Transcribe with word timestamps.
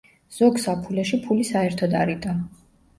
ზოგ 0.37 0.57
საფულეში 0.63 1.21
ფული 1.27 1.47
საერთოდ 1.53 1.97
არ 2.05 2.17
იდო. 2.19 2.39